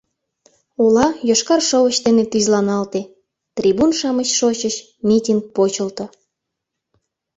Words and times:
Ола 0.83 1.07
йошкар 1.29 1.61
шовыч 1.69 1.95
дене 2.05 2.23
тӱзланалте, 2.31 3.01
трибун-шамыч 3.55 4.29
шочыч, 4.39 4.75
митинг 5.07 5.43
почылто. 5.55 6.05